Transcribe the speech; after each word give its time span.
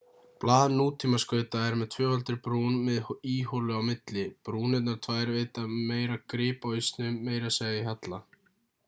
blað 0.43 0.71
nútímaskauta 0.77 1.59
er 1.71 1.75
með 1.81 1.89
tvöfaldri 1.95 2.37
brún 2.47 2.79
með 2.87 3.11
íholu 3.33 3.77
á 3.79 3.81
milli 3.89 4.25
brúnirnar 4.49 4.99
tvær 5.07 5.35
veita 5.37 5.67
meira 5.91 6.17
grip 6.35 6.59
á 6.67 6.69
ísnum 6.81 7.21
meira 7.29 7.53
segja 7.61 7.83
í 7.85 7.89
halla 7.91 8.25